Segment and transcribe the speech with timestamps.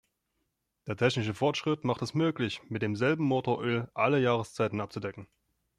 [0.87, 5.27] Der technische Fortschritt macht es möglich, mit demselben Motoröl alle Jahreszeiten abzudecken.